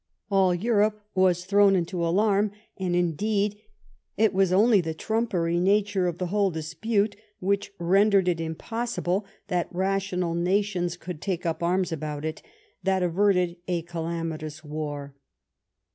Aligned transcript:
All 0.31 0.55
Europe 0.55 1.05
was 1.13 1.45
thrown 1.45 1.75
into 1.75 2.03
alarm, 2.03 2.49
and 2.75 2.95
indeed 2.95 3.61
it 4.17 4.33
was 4.33 4.51
only 4.51 4.81
the 4.81 4.95
trumpery 4.95 5.59
nature 5.59 6.07
of 6.07 6.17
the 6.17 6.25
whole 6.33 6.49
dispute, 6.49 7.15
which 7.39 7.71
rendered 7.77 8.27
it 8.27 8.41
impossible 8.41 9.27
that 9.47 9.67
rational 9.71 10.33
nations 10.33 10.97
could 10.97 11.21
take 11.21 11.45
up 11.45 11.61
arms 11.61 11.91
about 11.91 12.25
it, 12.25 12.41
that 12.81 13.03
averted 13.03 13.57
a 13.67 13.83
calamitous 13.83 14.63
war. 14.63 15.13